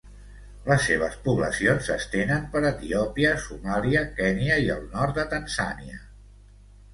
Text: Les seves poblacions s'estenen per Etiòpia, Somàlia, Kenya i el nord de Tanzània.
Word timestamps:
Les 0.67 0.85
seves 0.85 1.17
poblacions 1.25 1.89
s'estenen 1.89 2.47
per 2.55 2.61
Etiòpia, 2.69 3.35
Somàlia, 3.45 4.03
Kenya 4.21 4.59
i 4.65 4.73
el 4.79 4.83
nord 4.97 5.21
de 5.21 5.27
Tanzània. 5.37 6.01